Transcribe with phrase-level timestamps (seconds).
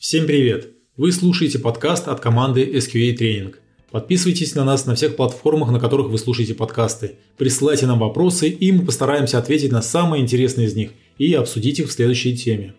[0.00, 0.70] Всем привет!
[0.96, 3.56] Вы слушаете подкаст от команды SQA Training.
[3.90, 7.16] Подписывайтесь на нас на всех платформах, на которых вы слушаете подкасты.
[7.36, 11.90] Присылайте нам вопросы, и мы постараемся ответить на самые интересные из них и обсудить их
[11.90, 12.72] в следующей теме.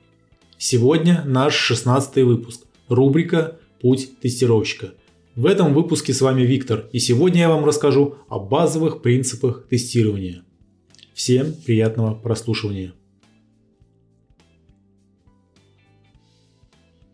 [0.58, 2.62] Сегодня наш 16 выпуск.
[2.90, 4.96] Рубрика «Путь тестировщика».
[5.36, 10.42] В этом выпуске с вами Виктор, и сегодня я вам расскажу о базовых принципах тестирования.
[11.14, 12.94] Всем приятного прослушивания.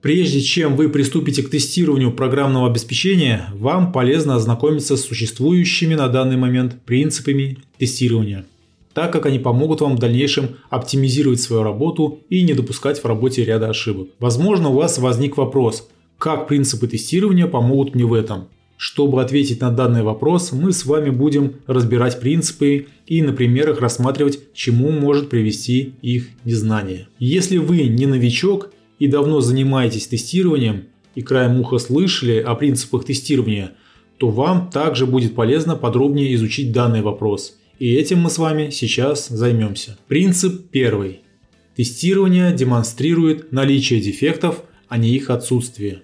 [0.02, 6.38] Прежде чем вы приступите к тестированию программного обеспечения, вам полезно ознакомиться с существующими на данный
[6.38, 8.46] момент принципами тестирования,
[8.94, 13.44] так как они помогут вам в дальнейшем оптимизировать свою работу и не допускать в работе
[13.44, 14.10] ряда ошибок.
[14.20, 18.50] Возможно, у вас возник вопрос, как принципы тестирования помогут мне в этом.
[18.78, 24.54] Чтобы ответить на данный вопрос, мы с вами будем разбирать принципы и на примерах рассматривать,
[24.54, 27.08] чему может привести их незнание.
[27.18, 28.70] Если вы не новичок
[29.00, 33.72] и давно занимаетесь тестированием и краем уха слышали о принципах тестирования,
[34.18, 37.58] то вам также будет полезно подробнее изучить данный вопрос.
[37.80, 39.98] И этим мы с вами сейчас займемся.
[40.08, 41.22] Принцип первый.
[41.76, 46.02] Тестирование демонстрирует наличие дефектов, а не их отсутствие.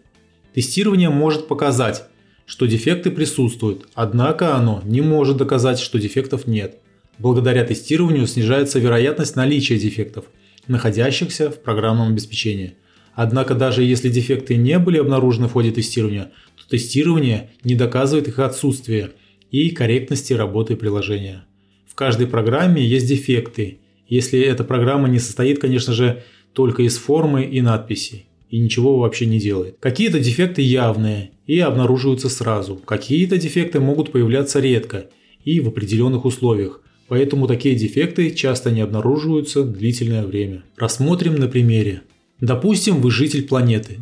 [0.53, 2.03] Тестирование может показать,
[2.45, 6.77] что дефекты присутствуют, однако оно не может доказать, что дефектов нет.
[7.17, 10.25] Благодаря тестированию снижается вероятность наличия дефектов,
[10.67, 12.75] находящихся в программном обеспечении–
[13.15, 18.39] Однако даже если дефекты не были обнаружены в ходе тестирования, то тестирование не доказывает их
[18.39, 19.11] отсутствие
[19.51, 21.45] и корректности работы приложения.
[21.87, 27.43] В каждой программе есть дефекты, если эта программа не состоит, конечно же, только из формы
[27.43, 29.77] и надписей и ничего вообще не делает.
[29.79, 35.07] Какие-то дефекты явные и обнаруживаются сразу, какие-то дефекты могут появляться редко
[35.43, 40.63] и в определенных условиях, поэтому такие дефекты часто не обнаруживаются длительное время.
[40.77, 42.03] Рассмотрим на примере.
[42.41, 43.99] Допустим, вы житель планеты,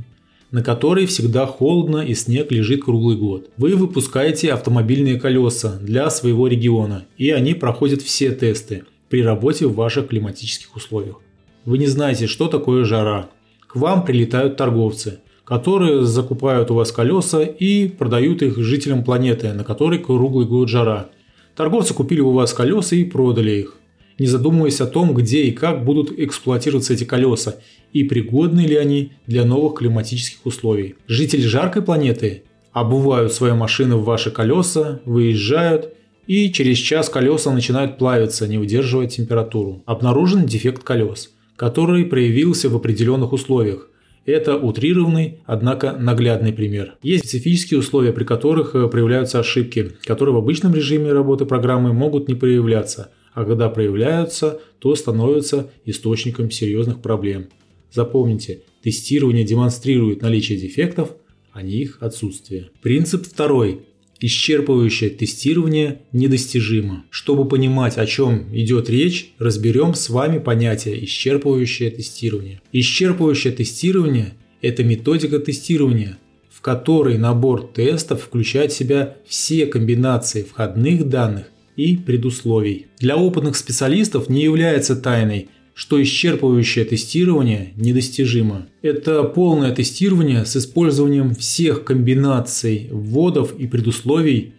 [0.52, 3.50] на которой всегда холодно и снег лежит круглый год.
[3.58, 9.76] Вы выпускаете автомобильные колеса для своего региона, и они проходят все тесты при работе в
[9.76, 11.18] ваших климатических условиях.
[11.66, 13.30] Вы не знаете, что такое жара.
[13.68, 19.64] К вам прилетают торговцы, которые закупают у вас колеса и продают их жителям планеты, на
[19.64, 21.10] которой круглый год жара.
[21.56, 23.78] Торговцы купили у вас колеса и продали их
[24.20, 27.56] не задумываясь о том, где и как будут эксплуатироваться эти колеса
[27.94, 30.96] и пригодны ли они для новых климатических условий.
[31.08, 35.94] Жители жаркой планеты обувают свои машины в ваши колеса, выезжают
[36.28, 39.84] и через час колеса начинают плавиться, не удерживая температуру.
[39.86, 43.90] Обнаружен дефект колес, который проявился в определенных условиях.
[44.26, 46.94] Это утрированный, однако наглядный пример.
[47.02, 52.28] Есть специфические условия, при которых э, проявляются ошибки, которые в обычном режиме работы программы могут
[52.28, 57.48] не проявляться– а когда проявляются, то становятся источником серьезных проблем.
[57.92, 61.12] Запомните, тестирование демонстрирует наличие дефектов,
[61.52, 62.70] а не их отсутствие.
[62.82, 63.82] Принцип второй.
[64.22, 67.06] Исчерпывающее тестирование недостижимо.
[67.10, 72.62] Чтобы понимать, о чем идет речь, разберем с вами понятие исчерпывающее тестирование.
[72.72, 76.20] Исчерпывающее тестирование– это методика тестирования,
[76.52, 82.88] в которой набор тестов включает в себя все комбинации входных данных и предусловий.
[83.00, 88.68] Для опытных специалистов не является тайной, что исчерпывающее тестирование недостижимо.
[88.82, 94.54] Это полное тестирование с использованием всех комбинаций вводов и предусловий,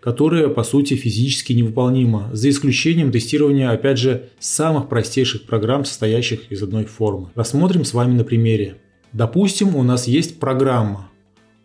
[0.00, 6.62] которое по сути физически невыполнимо, за исключением тестирования, опять же, самых простейших программ, состоящих из
[6.62, 7.30] одной формы.
[7.34, 8.76] Рассмотрим с вами на примере.
[9.12, 11.10] Допустим, у нас есть программа.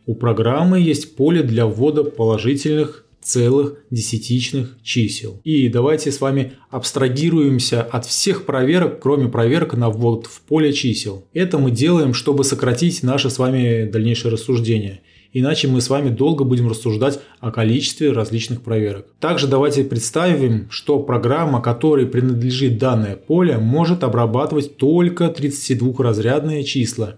[0.06, 5.42] У программы есть поле для ввода положительных целых десятичных чисел.
[5.44, 11.26] И давайте с вами абстрагируемся от всех проверок, кроме проверок на ввод в поле чисел.
[11.34, 15.02] Это мы делаем, чтобы сократить наше с вами дальнейшее рассуждение.
[15.32, 19.06] Иначе мы с вами долго будем рассуждать о количестве различных проверок.
[19.20, 27.18] Также давайте представим, что программа, которой принадлежит данное поле, может обрабатывать только 32-разрядные числа.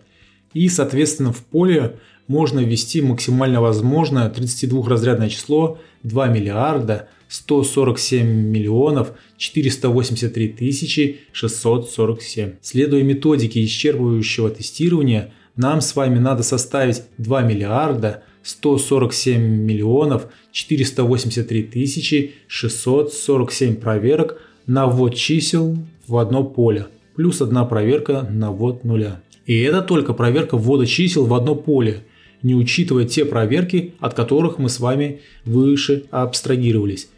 [0.53, 1.95] И, соответственно, в поле
[2.27, 12.53] можно ввести максимально возможное 32-разрядное число 2 миллиарда 147 миллионов 483 тысячи 647.
[12.61, 22.33] Следуя методике исчерпывающего тестирования, нам с вами надо составить 2 миллиарда 147 миллионов 483 тысячи
[22.47, 25.77] 647 проверок на ввод чисел
[26.07, 29.21] в одно поле, плюс одна проверка на ввод нуля.
[29.45, 32.03] И это только проверка ввода чисел в одно поле–
[32.43, 37.09] не учитывая те проверки, от которых мы с вами выше абстрагировались,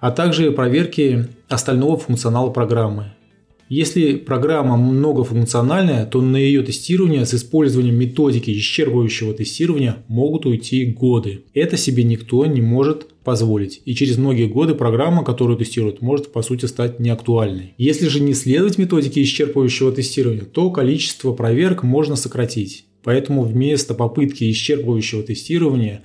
[0.00, 3.12] а также проверки остального функционала программы.
[3.74, 11.44] Если программа многофункциональная, то на ее тестирование с использованием методики исчерпывающего тестирования могут уйти годы.
[11.54, 13.80] Это себе никто не может позволить.
[13.86, 17.72] И через многие годы программа, которую тестируют, может по сути стать неактуальной.
[17.78, 22.84] Если же не следовать методике исчерпывающего тестирования, то количество проверок можно сократить.
[23.02, 26.02] Поэтому вместо попытки исчерпывающего тестирования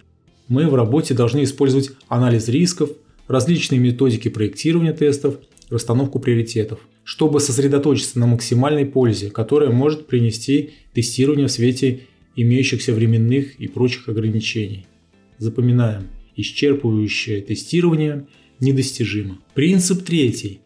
[0.48, 2.92] мы в работе должны использовать анализ рисков,
[3.28, 5.36] различные методики проектирования тестов,
[5.70, 12.02] расстановку приоритетов– чтобы сосредоточиться на максимальной пользе, которая может принести тестирование в свете
[12.36, 14.88] имеющихся временных и прочих ограничений.
[15.38, 18.28] Запоминаем, исчерпывающее тестирование
[18.60, 19.40] недостижимо.
[19.54, 20.60] Принцип третий.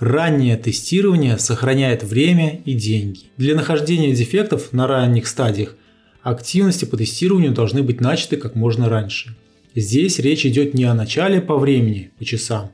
[0.00, 3.20] Раннее тестирование сохраняет время и деньги.
[3.36, 5.76] Для нахождения дефектов на ранних стадиях
[6.24, 9.36] активности по тестированию должны быть начаты как можно раньше.
[9.76, 12.72] Здесь речь идет не о начале по времени, по часам,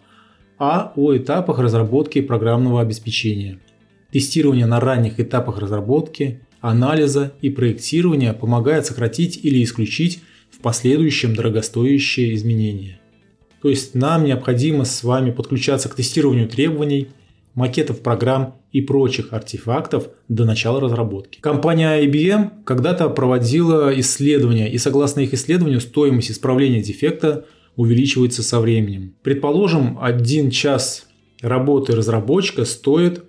[0.64, 3.58] а о этапах разработки программного обеспечения.
[4.12, 10.22] Тестирование на ранних этапах разработки, анализа и проектирования помогает сократить или исключить
[10.52, 13.00] в последующем дорогостоящие изменения.
[13.60, 17.08] То есть нам необходимо с вами подключаться к тестированию требований,
[17.54, 21.40] макетов программ и прочих артефактов до начала разработки.
[21.40, 27.46] Компания IBM когда-то проводила исследования, и согласно их исследованию стоимость исправления дефекта
[27.76, 29.14] увеличивается со временем.
[29.22, 31.06] Предположим, один час
[31.40, 33.24] работы разработчика стоит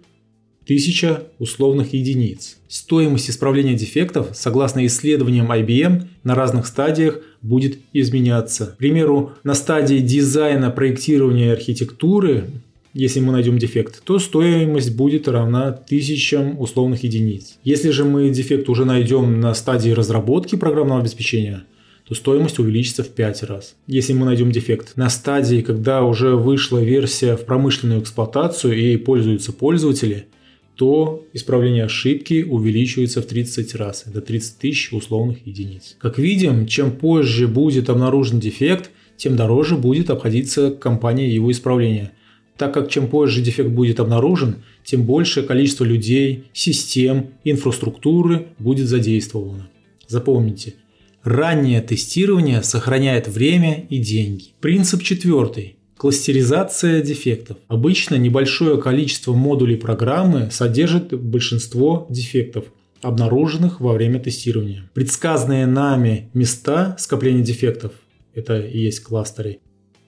[0.64, 2.58] 1000 условных единиц.
[2.68, 8.68] Стоимость исправления дефектов, согласно исследованиям IBM, на разных стадиях будет изменяться.
[8.68, 12.46] К примеру, на стадии дизайна, проектирования архитектуры,
[12.94, 17.58] если мы найдем дефект, то стоимость будет равна тысячам условных единиц.
[17.64, 21.64] Если же мы дефект уже найдем на стадии разработки программного обеспечения,
[22.08, 23.76] то стоимость увеличится в 5 раз.
[23.88, 29.54] Если мы найдем дефект на стадии, когда уже вышла версия в промышленную эксплуатацию и пользуются
[29.54, 30.28] пользователи,
[30.76, 34.06] то исправление ошибки увеличивается в 30 раз.
[34.08, 35.96] Это 30 тысяч условных единиц.
[36.00, 42.12] Как видим, чем позже будет обнаружен дефект, тем дороже будет обходиться компания его исправления.
[42.58, 49.70] Так как чем позже дефект будет обнаружен, тем большее количество людей, систем, инфраструктуры будет задействовано.
[50.08, 50.76] Запомните,
[51.24, 54.48] Раннее тестирование сохраняет время и деньги.
[54.60, 55.78] Принцип четвертый.
[55.96, 57.56] Кластеризация дефектов.
[57.70, 62.66] Обычно небольшое количество модулей программы содержит большинство дефектов,
[63.02, 64.90] обнаруженных во время тестирования.
[64.94, 67.94] Предсказанные нами места скопления дефектов,
[68.34, 69.60] это и есть кластеры,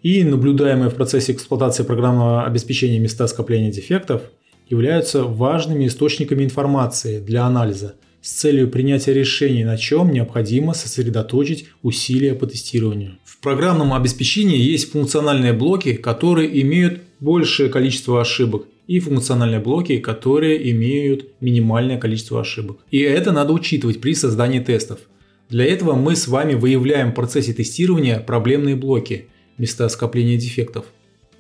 [0.02, 4.22] и наблюдаемые в процессе эксплуатации программного обеспечения места скопления дефектов
[4.70, 12.34] являются важными источниками информации для анализа– с целью принятия решений, на чем необходимо сосредоточить усилия
[12.34, 13.20] по тестированию.
[13.24, 20.72] В программном обеспечении есть функциональные блоки, которые имеют большее количество ошибок, и функциональные блоки, которые
[20.72, 22.80] имеют минимальное количество ошибок.
[22.90, 25.02] И это надо учитывать при создании тестов.
[25.50, 29.28] Для этого мы с вами выявляем в процессе тестирования проблемные блоки,
[29.60, 30.86] места скопления дефектов.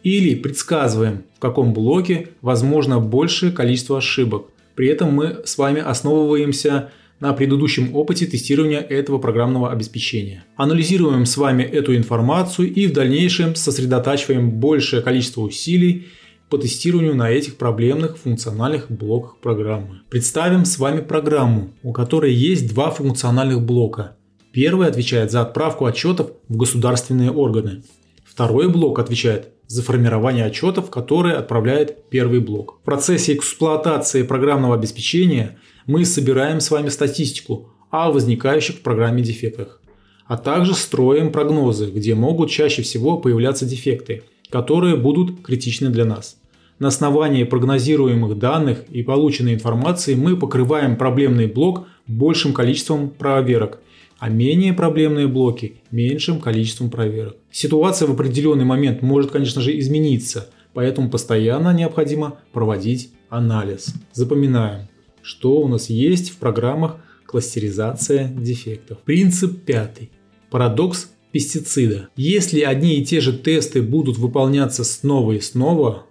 [0.03, 6.92] Или предсказываем, в каком блоке возможно большее количество ошибок, при этом мы с вами основываемся
[7.19, 10.44] на предыдущем опыте тестирования этого программного обеспечения.
[10.57, 16.07] Анализируем с вами эту информацию и в дальнейшем сосредотачиваем большее количество усилий
[16.50, 20.01] по тестированию на этих проблемных функциональных блоках программы.
[20.10, 24.18] Представим с вами программу, у которой есть два функциональных блока.
[24.51, 27.84] Первый отвечает за отправку отчетов в государственные органы.
[28.24, 32.79] Второй блок отвечает за формирование отчетов, которые отправляет первый блок.
[32.81, 35.57] В процессе эксплуатации программного обеспечения
[35.88, 39.81] мы собираем с вами статистику о возникающих в программе дефектах,
[40.27, 46.38] а также строим прогнозы, где могут чаще всего появляться дефекты, которые будут критичны для нас.
[46.77, 53.79] На основании прогнозируемых данных и полученной информации мы покрываем проблемный блок большим количеством проверок
[54.25, 57.36] а менее проблемные блоки– меньшим количеством проверок.
[57.51, 63.94] Ситуация в определенный момент может, конечно же, измениться, поэтому постоянно необходимо проводить анализ.
[64.13, 64.88] Запоминаем,
[65.22, 68.98] что у нас есть в программах кластеризация дефектов.
[69.03, 70.10] Принцип пятый.
[70.50, 72.10] Парадокс пестицида.
[72.15, 76.08] Если одни и те же тесты будут выполняться снова и снова,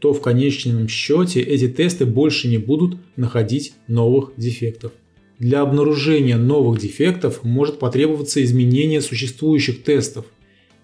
[0.00, 4.92] то в конечном счете эти тесты больше не будут находить новых дефектов.
[5.38, 10.26] Для обнаружения новых дефектов может потребоваться изменение существующих тестов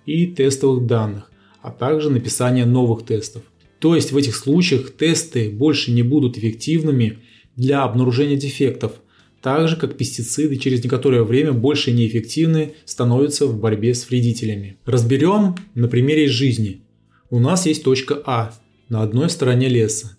[0.07, 1.31] и тестовых данных,
[1.63, 3.43] а также написание новых тестов.
[3.79, 7.19] То есть в этих случаях тесты больше не будут эффективными
[7.57, 8.93] для обнаружения дефектов,
[9.41, 14.77] так же как пестициды через некоторое время больше неэффективны становятся в борьбе с вредителями.
[14.85, 16.83] Разберем на примере жизни.
[17.31, 18.53] У нас есть точка А
[18.89, 20.17] на одной стороне леса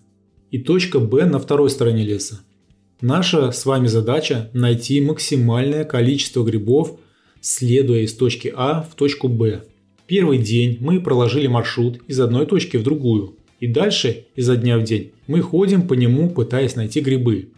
[0.50, 2.40] и точка Б на второй стороне леса.
[3.02, 7.00] Наша с вами задача найти максимальное количество грибов,
[7.40, 9.64] следуя из точки А в точку Б.
[10.06, 14.84] Первый день мы проложили маршрут из одной точки в другую, и дальше, изо дня в
[14.84, 17.48] день, мы ходим по нему, пытаясь найти грибы.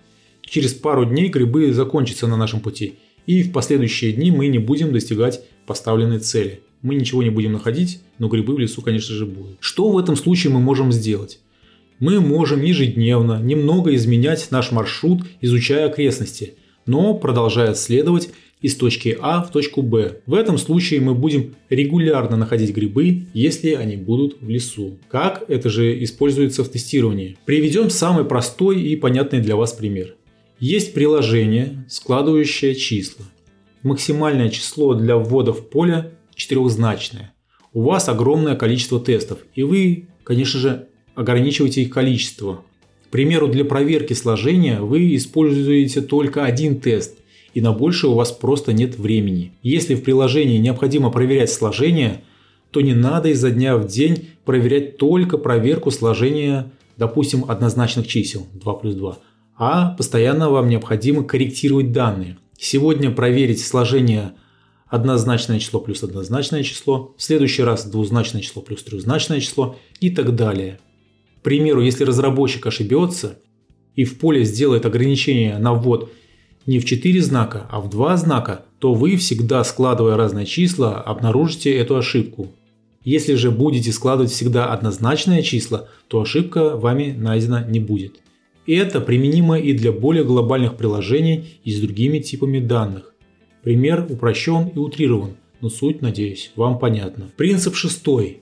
[0.40, 2.94] Через пару дней грибы закончатся на нашем пути,
[3.26, 6.60] и в последующие дни мы не будем достигать поставленной цели.
[6.80, 9.58] Мы ничего не будем находить, но грибы в лесу, конечно же, будут.
[9.60, 11.40] Что в этом случае мы можем сделать?
[12.00, 16.54] Мы можем ежедневно немного изменять наш маршрут, изучая окрестности,
[16.86, 20.22] но продолжая следовать из точки А в точку Б.
[20.26, 24.98] В этом случае мы будем регулярно находить грибы, если они будут в лесу.
[25.08, 27.36] Как это же используется в тестировании?
[27.44, 30.16] Приведем самый простой и понятный для вас пример.
[30.58, 33.26] Есть приложение, складывающее числа.
[33.82, 37.34] Максимальное число для ввода в поле четырехзначное.
[37.72, 42.62] У вас огромное количество тестов, и вы, конечно же, ограничиваете их количество.
[43.06, 47.16] К примеру, для проверки сложения вы используете только один тест,
[47.54, 49.52] и на больше у вас просто нет времени.
[49.62, 52.22] Если в приложении необходимо проверять сложение,
[52.70, 58.74] то не надо изо дня в день проверять только проверку сложения, допустим, однозначных чисел 2
[58.74, 59.18] плюс 2,
[59.56, 62.36] а постоянно вам необходимо корректировать данные.
[62.58, 64.32] Сегодня проверить сложение
[64.88, 70.34] однозначное число плюс однозначное число, в следующий раз двузначное число плюс трехзначное число и так
[70.34, 70.78] далее.
[71.44, 73.38] Примеру, если разработчик ошибется
[73.94, 76.10] и в поле сделает ограничение на ввод
[76.64, 81.70] не в 4 знака, а в 2 знака, то вы всегда, складывая разные числа, обнаружите
[81.76, 82.48] эту ошибку.
[83.04, 88.22] Если же будете складывать всегда однозначные числа, то ошибка вами найдена не будет.
[88.64, 93.12] И это применимо и для более глобальных приложений и с другими типами данных.
[93.62, 97.30] Пример упрощен и утрирован, но суть, надеюсь, вам понятна.
[97.36, 98.40] Принцип шестой.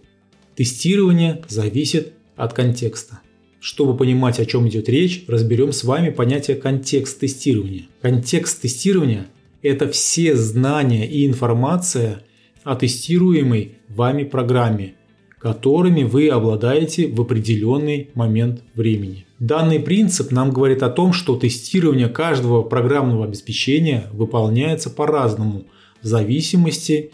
[0.54, 3.20] Тестирование зависит от контекста.
[3.60, 7.86] Чтобы понимать, о чем идет речь, разберем с вами понятие контекст тестирования.
[8.00, 9.26] Контекст тестирования–
[9.62, 12.22] это все знания и информация
[12.64, 14.94] о тестируемой вами программе,
[15.38, 19.26] которыми вы обладаете в определенный момент времени.
[19.38, 25.64] Данный принцип нам говорит о том, что тестирование каждого программного обеспечения выполняется по-разному
[26.00, 27.10] в зависимости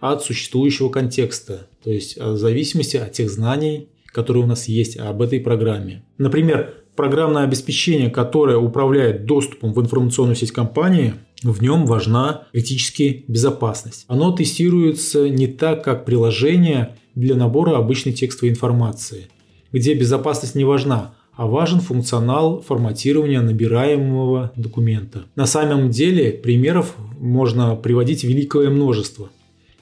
[0.00, 5.22] от существующего контекста, то есть в зависимости от тех знаний которые у нас есть об
[5.22, 6.02] этой программе.
[6.18, 14.04] Например, программное обеспечение, которое управляет доступом в информационную сеть компании, в нем важна критически безопасность.
[14.08, 19.28] Оно тестируется не так, как приложение для набора обычной текстовой информации,
[19.72, 25.22] где безопасность не важна, а важен функционал форматирования набираемого документа.
[25.36, 29.30] На самом деле примеров можно приводить великое множество.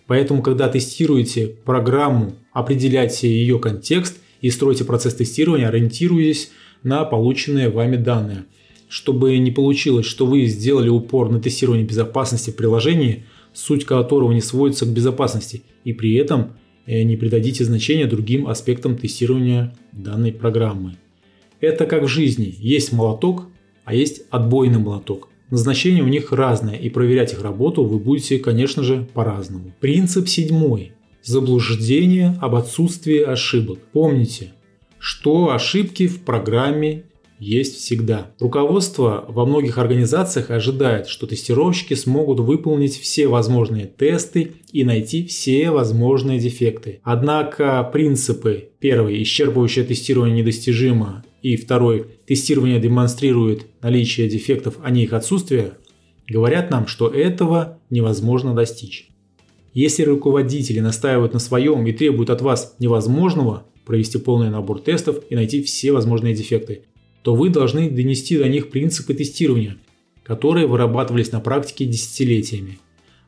[0.07, 6.51] Поэтому, когда тестируете программу, определяйте ее контекст и стройте процесс тестирования, ориентируясь
[6.83, 8.45] на полученные вами данные.
[8.89, 14.41] Чтобы не получилось, что вы сделали упор на тестирование безопасности в приложении, суть которого не
[14.41, 16.53] сводится к безопасности, и при этом
[16.87, 20.97] э, не придадите значения другим аспектам тестирования данной программы.
[21.61, 22.55] Это как в жизни.
[22.61, 23.47] Есть молоток,
[23.85, 25.29] а есть отбойный молоток.
[25.51, 29.73] Назначение у них разное, и проверять их работу вы будете, конечно же, по-разному.
[29.81, 33.79] Принцип седьмой заблуждение об отсутствии ошибок.
[33.93, 34.53] Помните,
[34.99, 37.05] что ошибки в программе
[37.39, 38.33] есть всегда.
[38.41, 45.71] Руководство во многих организациях ожидает, что тестировщики смогут выполнить все возможные тесты и найти все
[45.71, 47.01] возможные дефекты.
[47.03, 55.13] Однако принципы первый– исчерпывающее тестирование недостижимо, и второй– тестирование демонстрирует наличие дефектов, а не их
[55.13, 55.75] отсутствие,
[56.29, 59.11] говорят нам, что этого невозможно достичь.
[59.73, 65.37] Если руководители настаивают на своем и требуют от вас невозможного провести полный набор тестов и
[65.37, 66.83] найти все возможные дефекты,
[67.23, 69.77] то вы должны донести до них принципы тестирования,
[70.25, 72.81] которые вырабатывались на практике десятилетиями.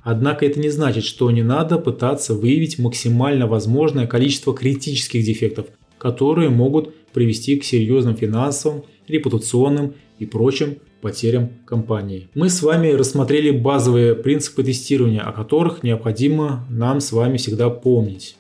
[0.03, 5.67] Однако это не значит, что не надо пытаться выявить максимально возможное количество критических дефектов,
[5.99, 12.29] которые могут привести к серьезным финансовым, репутационным и прочим потерям компании.
[12.35, 18.37] Мы с вами рассмотрели базовые принципы тестирования, о которых необходимо нам с вами всегда помнить.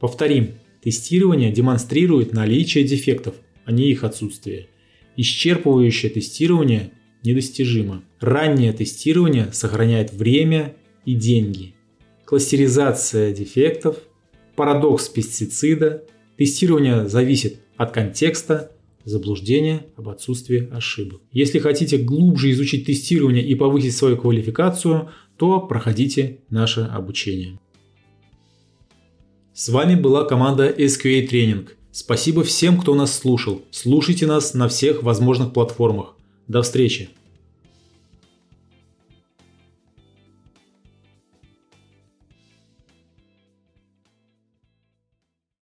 [0.00, 4.68] Повторим, тестирование демонстрирует наличие дефектов, а не их отсутствие.
[5.16, 6.90] Исчерпывающее тестирование
[7.22, 8.02] недостижимо.
[8.20, 11.74] Раннее тестирование сохраняет время и деньги.
[12.24, 13.96] Кластеризация дефектов,
[14.56, 16.04] парадокс пестицида,
[16.36, 18.72] тестирование зависит от контекста,
[19.04, 21.20] заблуждения об отсутствии ошибок.
[21.32, 27.58] Если хотите глубже изучить тестирование и повысить свою квалификацию, то проходите наше обучение.
[29.54, 31.68] С вами была команда SQA Training.
[31.90, 33.62] Спасибо всем, кто нас слушал.
[33.70, 36.16] Слушайте нас на всех возможных платформах.
[36.48, 37.10] До встречи!